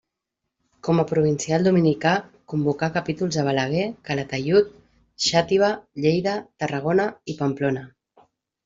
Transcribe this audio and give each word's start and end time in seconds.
Com 0.85 1.01
a 1.01 1.03
provincial 1.11 1.67
dominicà 1.67 2.13
convocà 2.53 2.91
capítols 2.97 3.39
a 3.43 3.45
Balaguer, 3.49 3.85
Calatayud, 4.09 4.75
Xàtiva, 5.29 5.73
Lleida, 6.03 6.39
Tarragona 6.65 7.09
i 7.35 7.41
Pamplona. 7.47 7.91